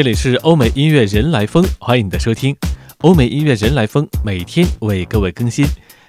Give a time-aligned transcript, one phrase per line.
[0.00, 2.56] 这里是欧美音乐人来风，欢迎你的收听。
[3.02, 5.66] 欧美音乐人来风每天为各位更新，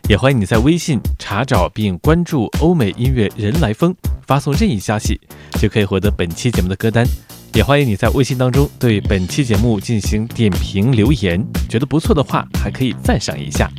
[0.08, 3.94] 也欢迎你在微信查找并关注欧美音乐人来风，
[4.26, 5.20] 发送任意消息
[5.60, 7.06] 就可以获得本期节目的歌单。
[7.54, 13.70] 也欢迎你在微信当中对本期节目进行点评留言，觉得不错的话还可以赞赏一下。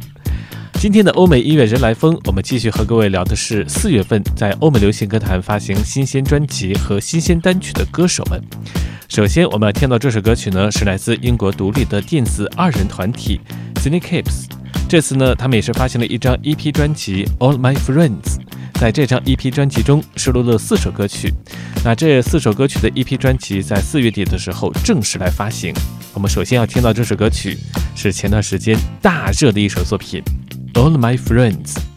[0.83, 8.43] 今天的欧美音乐人来风，我们继续和各位聊的是四月份在欧美流行歌坛发行新鲜专辑和新鲜单曲的歌手们。
[9.09, 13.41] 首先，我们要听到这首歌曲呢，是来自英国独立的电子二人团体
[13.77, 14.47] Snakes。
[14.89, 18.41] 这次呢，他们也是发行了一张 EP 专辑《All My Friends》。
[18.81, 21.33] 在这张 EP 专辑中收录了四首歌曲。
[21.85, 25.73] 那这四首歌曲的 EP 专辑在四月底的时候正式来发行。
[26.13, 27.57] 我们首先要听到这首歌曲，
[27.95, 30.21] 是前段时间大热的一首作品。
[30.75, 31.92] All my friends.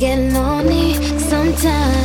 [0.00, 1.99] get lonely sometimes.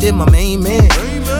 [0.00, 0.88] Did my main man.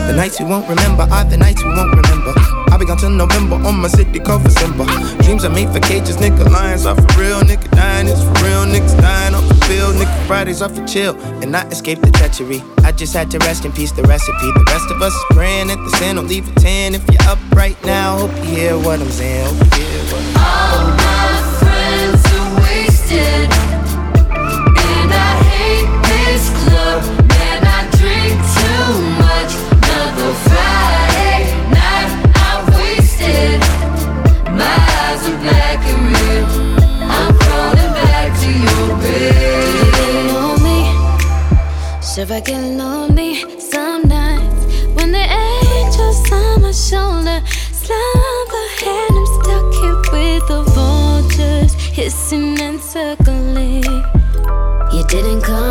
[0.07, 2.31] The nights you won't remember are the nights you won't remember.
[2.69, 4.85] I'll be gone till November on my city for Simba.
[5.23, 6.47] Dreams are made for cages, nigga.
[6.49, 7.69] Lions are for real, nigga.
[7.71, 10.27] Dying is for real, niggas dying off the field, nigga.
[10.27, 12.61] Fridays are for chill and not escape the treachery.
[12.83, 14.51] I just had to rest in peace the recipe.
[14.53, 17.29] The rest of us is praying at the sin, don't leave a 10 if you're
[17.29, 18.19] up right now.
[18.19, 19.55] Hope you hear what I'm saying.
[19.55, 21.00] Hope you hear what I'm All
[35.41, 36.45] black and red.
[37.17, 40.31] I'm crawling back to your bed.
[40.33, 40.83] lonely?
[42.01, 44.61] Should I get lonely some nights
[44.95, 47.39] when the angels on my shoulder
[47.81, 53.83] slumber and I'm stuck here with the vultures hissing and circling?
[54.93, 55.70] You didn't call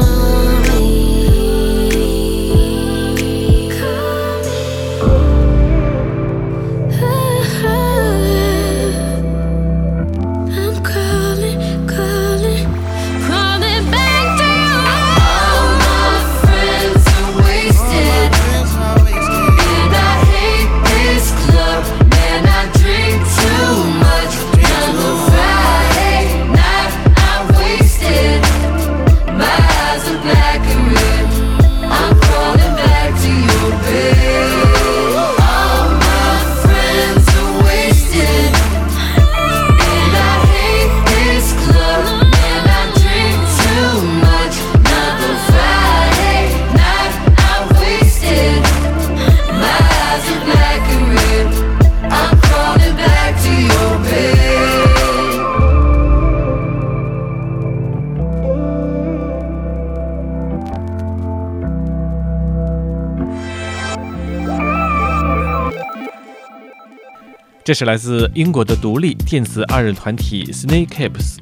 [67.71, 71.37] 这是来自英国的独立电子二人团体 Snakehips，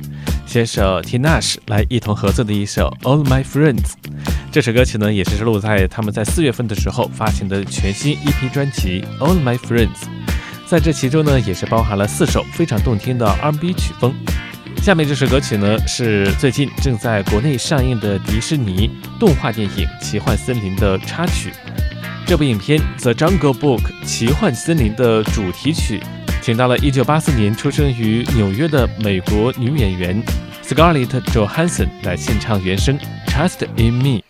[0.45, 3.77] 携手 t i n a s h 来一同合作的一首《All My Friends》。
[4.53, 9.87] 这首歌曲呢，也是收录在他们在四月份的时候发行的全新 EP 专辑《All My Friends》。
[10.67, 14.15] 在这其中呢，也是包含了四首非常动听的 R&B 曲风。
[14.83, 21.51] 下面这首歌曲呢，是最近正在国内上映的迪士尼动画电影《奇幻森林》的插曲。
[22.27, 25.99] 这部影片《The Jungle Book》奇幻森林的主题曲，
[26.49, 30.25] 请到了1984年出生于纽约的美国女演员
[30.65, 34.21] Scarlett Johansson 来献唱原声《Trust in Me》。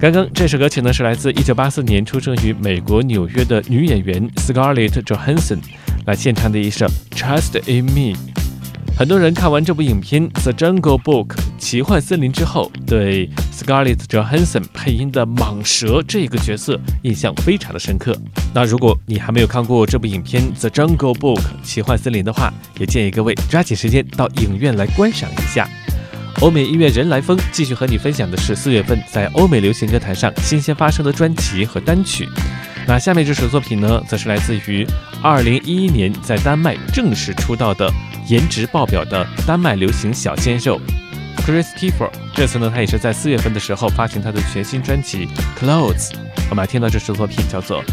[0.00, 5.58] 刚刚这首歌曲呢是来自1984年出生于美国纽约的女演员 Scarlett Johansson
[6.06, 8.16] 来献唱的一首《Trust in Me》。
[8.96, 11.26] 很多人看完这部影片《The Jungle Book》
[11.58, 18.16] 奇幻森林之后，对 Scarlett Johansson 配音的蟒蛇这个角色印象非常的深刻。
[18.54, 25.68] 那如果你还没有看过这部影片《The Jungle Book》奇幻森林的话，也建议各位抓紧时间到影院来观赏一下。
[26.40, 32.28] 欧美音乐人来疯继续和你分享的是四月份在欧美流行歌坛上新鲜发生的专辑和单曲。
[32.86, 34.86] 那下面这首作品呢，则是来自于
[35.22, 37.92] 2011年在丹麦正式出道的
[38.28, 40.80] 颜值爆表的丹麦流行小鲜肉
[41.38, 42.08] Chris Tiffer。
[42.32, 45.26] 这次呢，他也是在四月份的时候发行他的全新专辑
[45.60, 46.10] 《Clothes》。
[46.50, 47.82] 我们来听到这首作品叫做《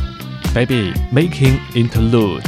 [0.54, 2.42] Baby Making Interlude》。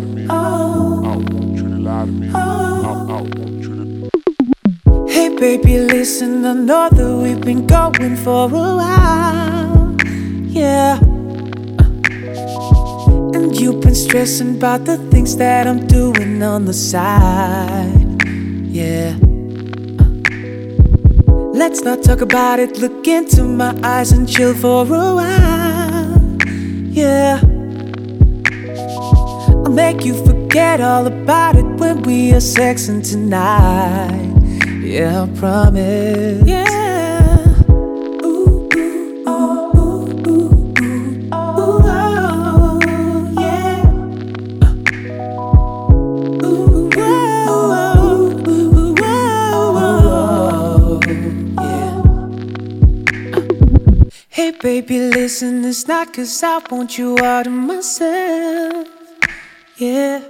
[0.00, 1.00] Lie to oh.
[1.00, 1.08] me.
[1.08, 2.14] I want you to lie to oh.
[2.14, 2.28] me.
[2.34, 4.10] I, I want you to.
[5.08, 9.96] Hey baby, listen, I know that we've been going for a while.
[10.46, 10.98] Yeah.
[13.34, 18.22] And you've been stressing about the things that I'm doing on the side.
[18.66, 19.16] Yeah.
[19.98, 20.04] Uh.
[21.52, 26.38] Let's not talk about it, look into my eyes and chill for a while.
[26.90, 27.49] Yeah.
[29.70, 34.34] I'll make you forget all about it when we are sexing tonight.
[34.82, 36.42] Yeah, I promise.
[36.44, 36.66] Yeah.
[54.30, 58.99] Hey baby, listen, it's not cause I want you all to myself.
[59.80, 60.20] Yeah.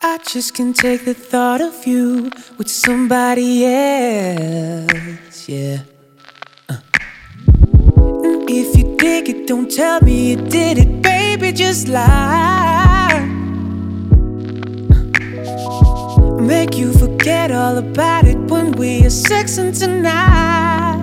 [0.00, 5.48] I just can't take the thought of you with somebody else.
[5.48, 5.78] Yeah.
[6.68, 6.78] Uh.
[8.48, 13.28] If you dig it, don't tell me you did it, baby, just lie.
[14.92, 16.40] Uh.
[16.40, 20.95] Make you forget all about it when we are sexing tonight.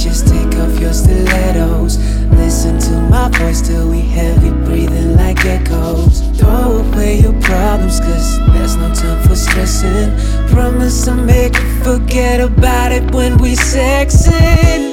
[0.00, 1.98] Just take off your stilettos.
[2.30, 6.20] Listen to my voice till we heavy breathing like echoes.
[6.38, 10.10] Throw away your problems, cause there's no time for stressing.
[10.48, 14.89] Promise I'll make you forget about it when we sexing.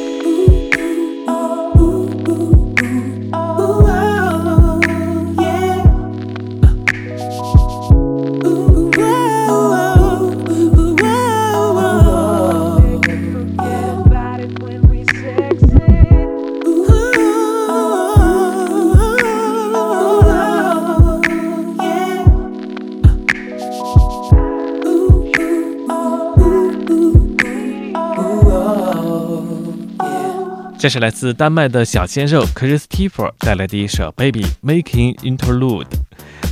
[30.80, 35.86] 这是来自丹麦的小鲜肉 Christopher 带来的一首《Baby Making Interlude》。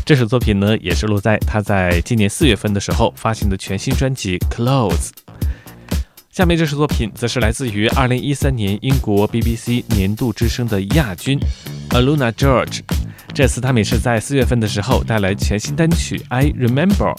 [0.03, 4.89] 这首作品呢，也是录在他在今年四月份的时候发行的全新专辑《Close》。
[6.31, 11.39] 下面这首作品则是来自于二零一三年英国 BBC 年度之声的亚军
[11.91, 12.79] Aluna George。
[13.35, 17.13] 这次他们也是在四月份的时候带来全新单曲《I Remember》。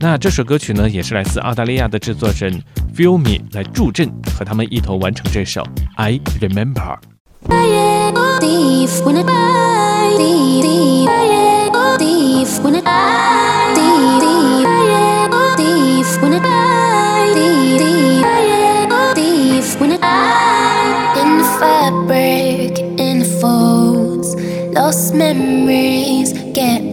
[0.00, 2.60] 那这首歌曲呢，也是来自澳大利亚的制作人
[2.92, 5.62] Feel Me 来助阵，和他们一同完成这首
[5.94, 6.98] 《I Remember》。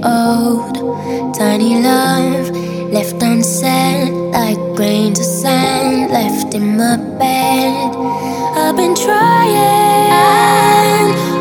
[0.04, 0.76] Old
[1.36, 2.50] tiny love
[2.92, 7.96] left unsaid like grains of sand left in my bed
[8.60, 9.54] I've been trying,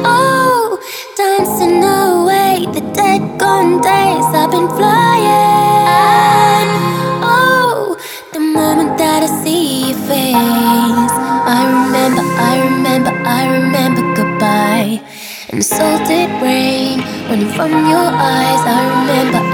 [0.04, 0.78] oh,
[1.16, 4.26] dancing away the dead gone days.
[4.40, 6.68] I've been flying,
[7.24, 7.96] oh,
[8.34, 11.14] the moment that I see your face.
[11.56, 15.00] I remember, I remember, I remember goodbye.
[15.48, 16.65] And salted rain
[17.56, 18.62] from your eyes.
[18.68, 19.45] I remember,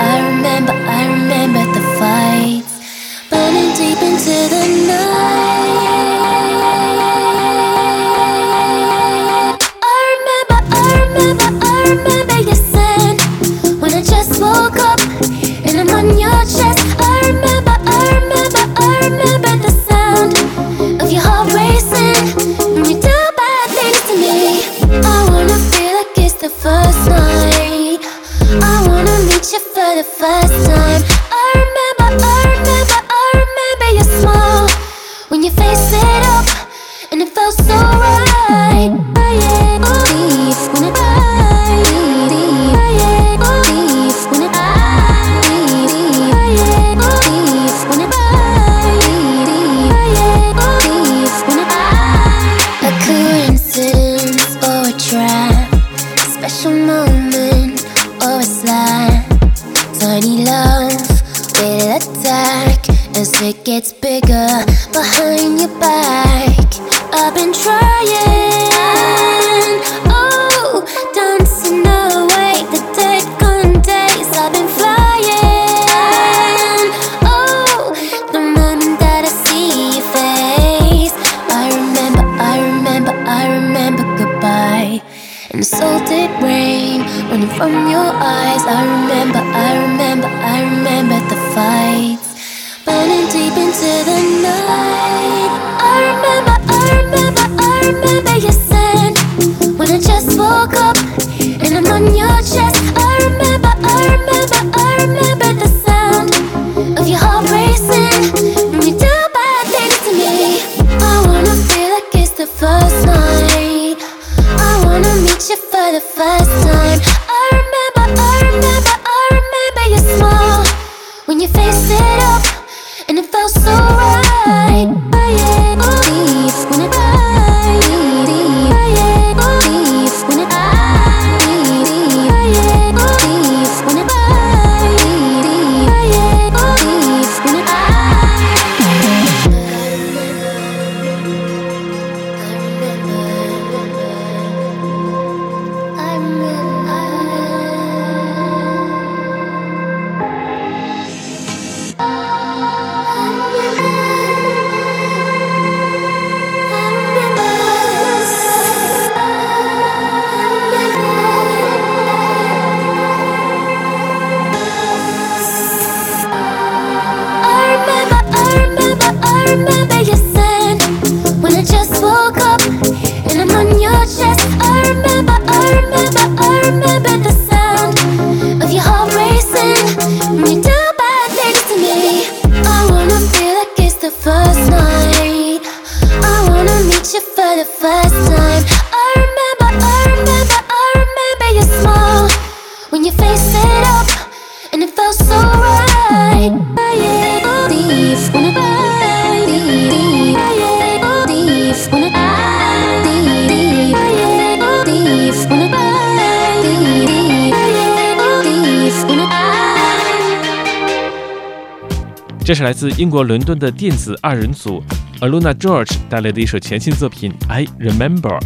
[212.52, 214.82] 这是来自英国伦敦的电子二人组
[215.20, 218.38] Aluna George 带来的一首全新作品《I Remember》。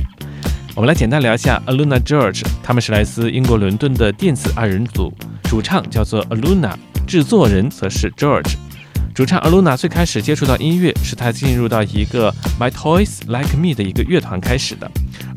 [0.76, 5.12] 我们来简单聊一下 Aluna George，他们是来自英国伦敦的电子二人组，
[5.50, 6.72] 主唱叫做 Aluna，
[7.04, 8.52] 制作人则是 George。
[9.12, 14.88] 主唱 Aluna 最开始接触到音乐是他进入到一个 My Toys Like Me 的一个乐团开始的，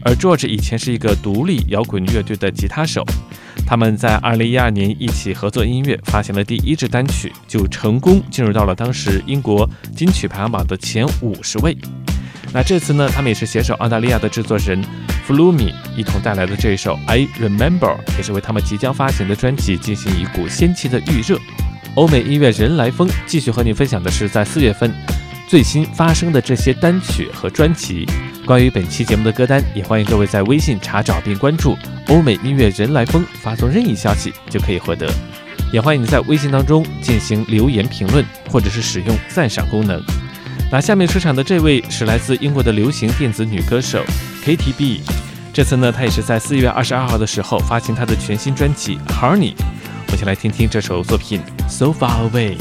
[0.04, 3.04] 而 George 以前是一个独立摇滚乐队的吉他手。
[3.66, 11.78] 他们在2012年一起合作音乐，发行了第一支单曲，就成功进入到了当时英国金曲排行榜的前五十位。
[12.52, 14.84] 那这次呢，他们也是携手澳大利亚的制作人
[15.28, 17.80] Flumi 一同带来的这一首《I Remember》，
[18.18, 21.38] 也是为他们即将发行的专辑进行一股先期的预热。
[21.94, 24.92] 欧美音乐人来疯继续和你分享的是在四月份
[25.48, 28.08] 最新发生的这些单曲和专辑。
[28.50, 31.78] 关于本期节目的歌单，也欢迎各位在微信查找并关注
[32.10, 35.08] “欧美音乐人来疯”，发送任意消息就可以获得。
[35.72, 40.04] 也欢迎你在微信当中进行留言评论，或者是使用赞赏功能。
[40.72, 44.04] 那下面出场的这位是来自英国的流行电子女歌手
[44.44, 45.04] K.T.B。
[45.54, 49.54] 这次呢，她也是在四月二十二号的时候发行她的全新专辑《Honey》。
[49.60, 52.58] 我们先来听听这首作品《So Far Away》。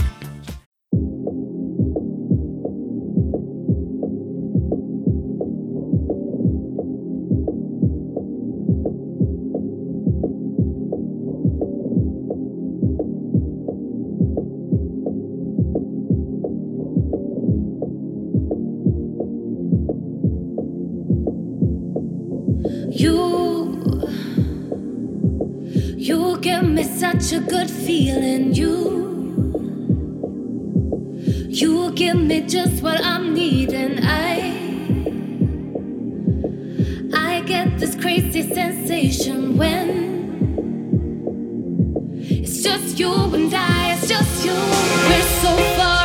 [22.99, 23.79] You,
[25.97, 28.53] you give me such a good feeling.
[28.53, 28.75] You,
[31.49, 34.01] you give me just what I'm needing.
[34.03, 34.51] I,
[37.15, 39.89] I get this crazy sensation when
[42.21, 43.93] it's just you and I.
[43.93, 44.51] It's just you.
[44.51, 45.98] We're so far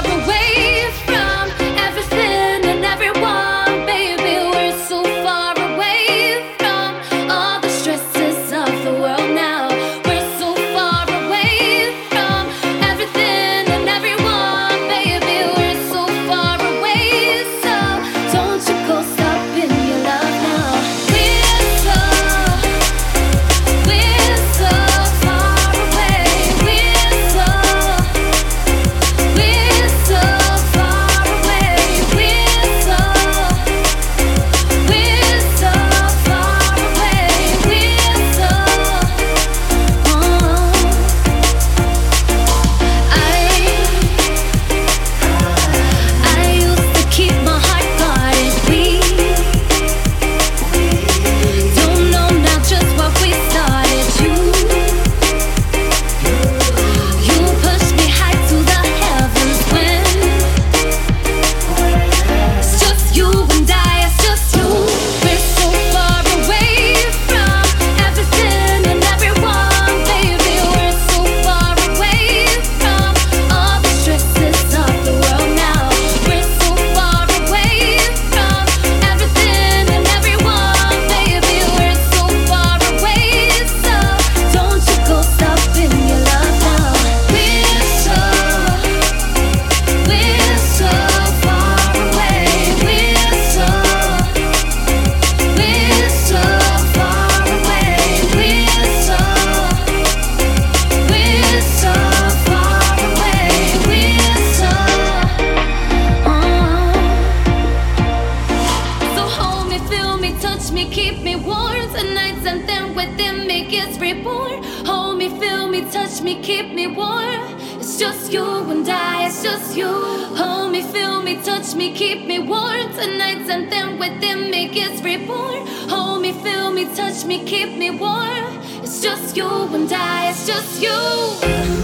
[124.39, 125.65] me gets reborn.
[125.89, 128.45] Hold me, feel me, touch me, keep me warm.
[128.81, 131.82] It's just you and I, it's just you.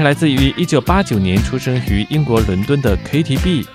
[0.00, 3.66] 是来自于1989年出生于英国伦敦的 KTB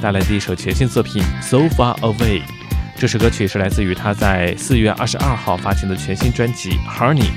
[0.00, 2.40] 带来的一首全新作品《So Far Away》。
[2.96, 7.28] 这首歌曲是来自于他在4月22号发行的全新专辑《Honey》。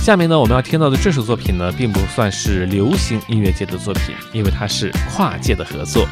[0.00, 6.06] 下面呢，我们要听到的这首作品呢，并不算是流行音乐界的作品，因为它是跨界的合作。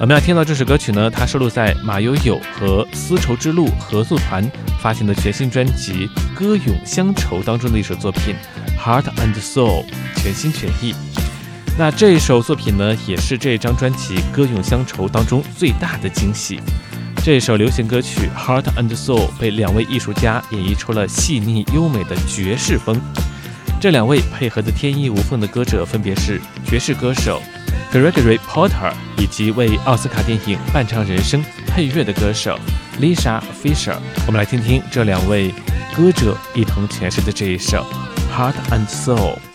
[0.00, 8.34] 我们要听到这首歌曲呢，它收录在马友友和丝绸之路合作团发行的全新专辑《歌咏乡愁》当中的一首作品
[8.82, 9.84] 《Heart and Soul》，
[10.16, 10.94] 全心全意。
[11.78, 16.58] 那这一首作品呢，也是这张专辑《歌咏乡愁》当中最大的惊喜。
[17.22, 22.98] 这首流行歌曲《Heart and Soul》被两位艺术家演绎出了细腻优美的爵士风。
[23.78, 27.42] 这两位配合的天衣无缝的歌者分别是爵士歌手
[27.92, 32.58] Gregory Porter 以及为奥斯卡电影《半场人生》配乐的歌手
[32.98, 33.96] Lisa Fisher。
[34.26, 35.52] 我们来听听这两位
[35.94, 37.86] 歌者一同诠释的这一首
[38.30, 39.49] 《Heart and Soul》。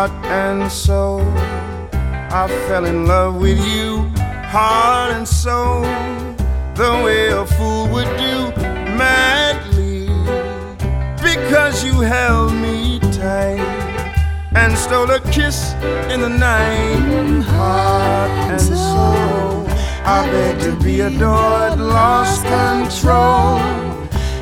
[0.00, 1.20] Heart and soul.
[2.32, 4.08] I fell in love with you,
[4.54, 5.82] heart and soul,
[6.74, 8.36] the way a fool would do,
[8.96, 10.06] madly,
[11.22, 13.60] because you held me tight
[14.54, 15.74] and stole a kiss
[16.12, 19.66] in the night, heart and soul.
[20.16, 23.58] I begged to be adored, lost control,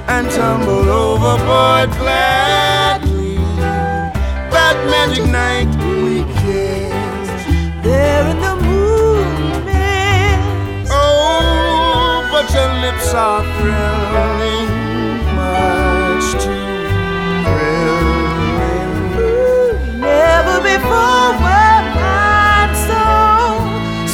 [0.06, 2.57] and tumbled overboard that
[4.90, 5.68] magic night
[6.02, 7.46] we kissed
[7.84, 10.40] there in the moonlit.
[10.90, 14.70] Oh, but your lips are thrilling,
[15.36, 16.68] much too
[17.44, 18.92] thrilling.
[20.00, 23.04] Never before were mine so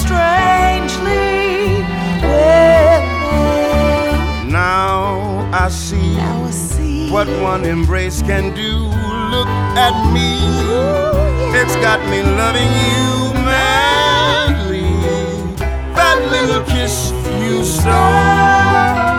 [0.02, 1.84] strangely
[2.28, 3.06] willing.
[4.50, 6.14] Now I see
[7.12, 8.73] what one embrace can do.
[9.76, 10.38] At me,
[11.60, 14.82] it's got me loving you madly.
[15.94, 17.10] That little kiss
[17.42, 19.13] you stole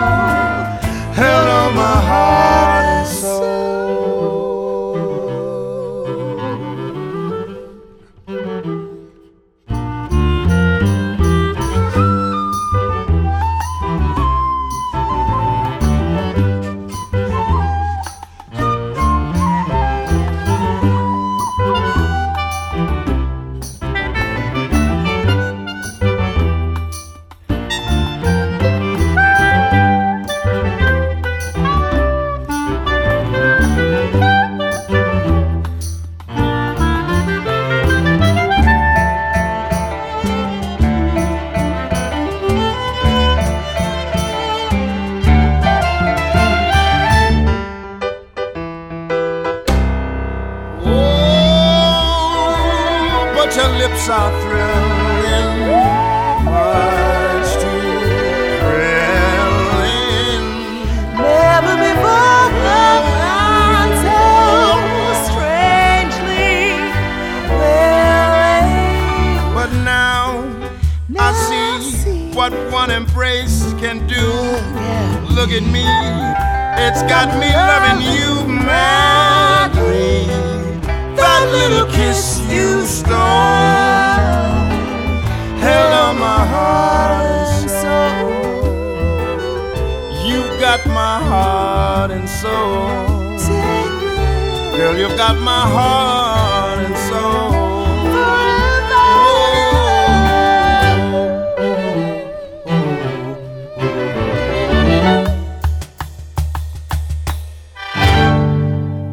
[95.16, 97.56] got my heart and soul.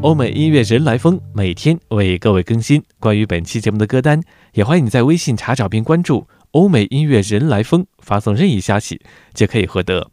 [0.02, 2.84] 欧美音乐人来疯，每天为各位更新。
[3.00, 9.02] 关于本期节目的歌单，也欢迎你在微信查找并关注“欧美音乐人来疯”，发送任意消息，
[9.34, 10.12] 就可以获得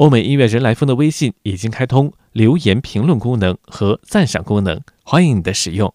[0.00, 5.92] 欧美音乐人来疯的微信已经开通留言评论功能和赞赏功能，欢迎你的使用。